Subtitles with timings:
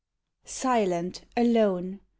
[0.47, 1.99] SILENT, alone!